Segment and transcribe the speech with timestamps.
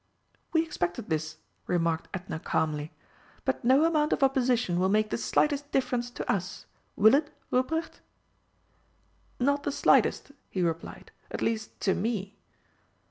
[0.51, 2.91] "We expected this," remarked Edna calmly.
[3.45, 8.01] "But no amount of opposition will make the slightest difference to us will it, Ruprecht?"
[9.39, 11.11] "Not the slightest," he replied.
[11.29, 12.35] "At least to ME."